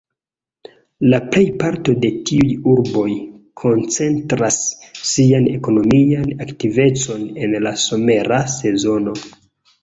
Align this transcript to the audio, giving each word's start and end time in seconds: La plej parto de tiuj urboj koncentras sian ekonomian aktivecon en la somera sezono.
La 1.09 1.17
plej 1.33 1.41
parto 1.63 1.93
de 2.05 2.09
tiuj 2.29 2.55
urboj 2.71 3.09
koncentras 3.63 4.57
sian 5.11 5.45
ekonomian 5.59 6.33
aktivecon 6.47 7.23
en 7.45 7.55
la 7.67 7.75
somera 7.85 8.41
sezono. 8.57 9.15